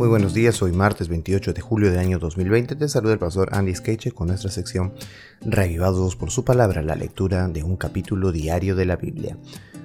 [0.00, 3.50] Muy buenos días, hoy martes 28 de julio del año 2020 te saluda el pastor
[3.52, 4.94] Andy Skeche con nuestra sección
[5.42, 9.36] Revivados por su palabra, la lectura de un capítulo diario de la Biblia.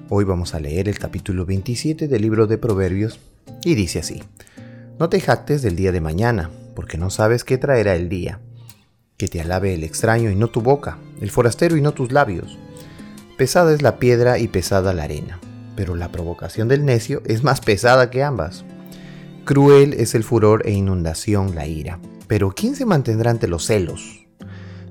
[0.08, 3.20] Hoy vamos a leer el capítulo 27 del libro de Proverbios
[3.66, 4.24] y dice así,
[5.00, 8.40] No te jactes del día de mañana, porque no sabes qué traerá el día.
[9.18, 12.58] Que te alabe el extraño y no tu boca, el forastero y no tus labios.
[13.38, 15.42] Pesada es la piedra y pesada la arena,
[15.76, 18.64] pero la provocación del necio es más pesada que ambas.
[19.46, 24.26] Cruel es el furor e inundación la ira, pero ¿quién se mantendrá ante los celos?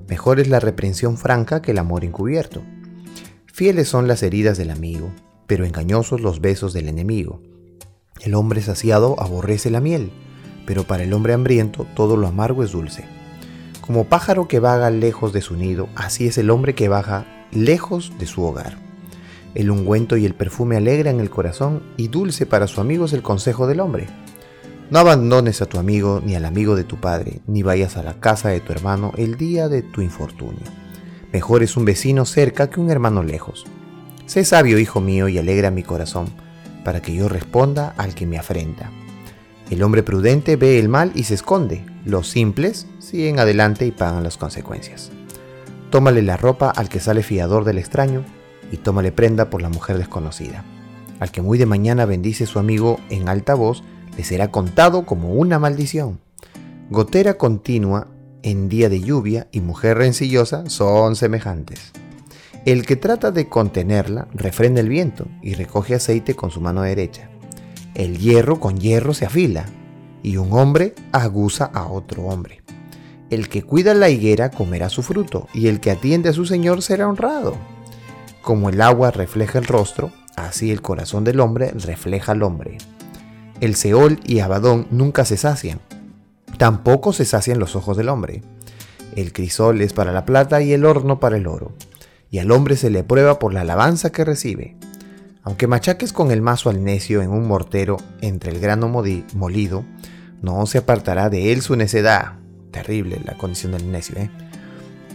[0.07, 2.61] Mejor es la reprensión franca que el amor encubierto.
[3.47, 5.11] Fieles son las heridas del amigo,
[5.45, 7.41] pero engañosos los besos del enemigo.
[8.21, 10.13] El hombre saciado aborrece la miel,
[10.65, 13.03] pero para el hombre hambriento todo lo amargo es dulce.
[13.81, 18.13] Como pájaro que vaga lejos de su nido, así es el hombre que baja lejos
[18.19, 18.77] de su hogar.
[19.53, 23.21] El ungüento y el perfume alegran el corazón y dulce para su amigo es el
[23.21, 24.07] consejo del hombre.
[24.91, 28.19] No abandones a tu amigo ni al amigo de tu padre, ni vayas a la
[28.19, 30.61] casa de tu hermano el día de tu infortunio.
[31.33, 33.65] Mejor es un vecino cerca que un hermano lejos.
[34.27, 36.27] Sé sabio, hijo mío, y alegra mi corazón,
[36.83, 38.91] para que yo responda al que me afrenta.
[39.71, 41.83] El hombre prudente ve el mal y se esconde.
[42.05, 45.11] Los simples siguen adelante y pagan las consecuencias.
[45.89, 48.23] Tómale la ropa al que sale fiador del extraño,
[48.71, 50.63] y tómale prenda por la mujer desconocida.
[51.19, 53.83] Al que muy de mañana bendice su amigo en alta voz,
[54.17, 56.19] le será contado como una maldición.
[56.89, 58.07] Gotera continua
[58.43, 61.91] en día de lluvia y mujer rencillosa son semejantes.
[62.65, 67.29] El que trata de contenerla refrena el viento y recoge aceite con su mano derecha.
[67.93, 69.65] El hierro con hierro se afila
[70.23, 72.61] y un hombre aguza a otro hombre.
[73.29, 76.81] El que cuida la higuera comerá su fruto y el que atiende a su señor
[76.81, 77.55] será honrado.
[78.41, 82.77] Como el agua refleja el rostro, así el corazón del hombre refleja al hombre.
[83.61, 85.79] El Seol y Abadón nunca se sacian.
[86.57, 88.41] Tampoco se sacian los ojos del hombre.
[89.15, 91.73] El crisol es para la plata y el horno para el oro.
[92.29, 94.75] Y al hombre se le prueba por la alabanza que recibe.
[95.43, 99.85] Aunque machaques con el mazo al necio en un mortero entre el grano molido,
[100.41, 102.33] no se apartará de él su necedad.
[102.71, 104.29] Terrible la condición del necio, ¿eh?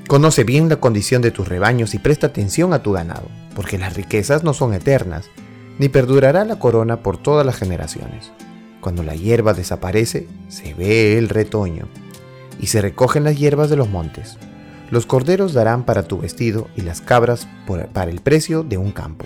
[0.09, 3.95] Conoce bien la condición de tus rebaños y presta atención a tu ganado, porque las
[3.95, 5.27] riquezas no son eternas,
[5.81, 8.33] ni perdurará la corona por todas las generaciones.
[8.83, 11.89] Cuando la hierba desaparece, se ve el retoño,
[12.61, 14.37] y se recogen las hierbas de los montes.
[14.91, 17.49] Los corderos darán para tu vestido y las cabras
[17.95, 19.25] para el precio de un campo.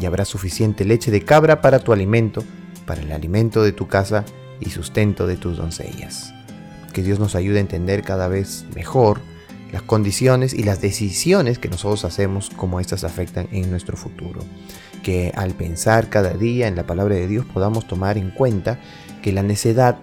[0.00, 2.44] Y habrá suficiente leche de cabra para tu alimento,
[2.86, 4.24] para el alimento de tu casa
[4.60, 6.32] y sustento de tus doncellas.
[6.92, 9.22] Que Dios nos ayude a entender cada vez mejor
[9.72, 14.40] las condiciones y las decisiones que nosotros hacemos, como estas afectan en nuestro futuro.
[15.02, 18.80] Que al pensar cada día en la palabra de Dios podamos tomar en cuenta
[19.22, 19.98] que la necedad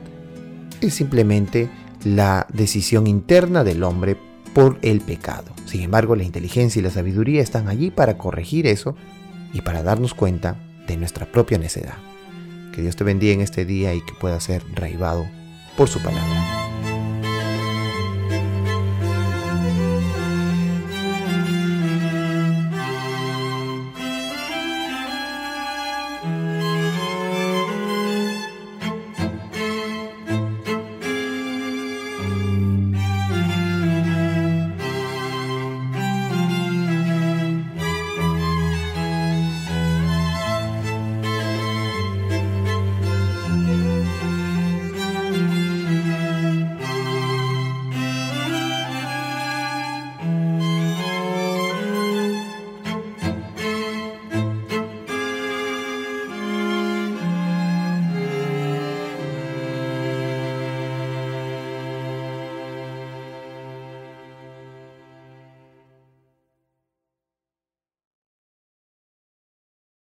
[0.81, 1.69] es simplemente
[2.03, 4.17] la decisión interna del hombre
[4.53, 5.51] por el pecado.
[5.65, 8.95] Sin embargo, la inteligencia y la sabiduría están allí para corregir eso
[9.53, 10.55] y para darnos cuenta
[10.87, 11.97] de nuestra propia necedad.
[12.73, 15.27] Que Dios te bendiga en este día y que pueda ser reivado
[15.75, 16.76] por su palabra.